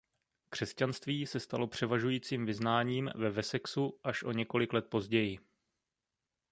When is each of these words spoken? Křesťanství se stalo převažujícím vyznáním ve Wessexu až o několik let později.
Křesťanství 0.49 1.25
se 1.27 1.39
stalo 1.39 1.67
převažujícím 1.67 2.45
vyznáním 2.45 3.11
ve 3.15 3.29
Wessexu 3.29 3.99
až 4.03 4.23
o 4.23 4.31
několik 4.31 4.73
let 4.73 4.85
později. 4.89 5.39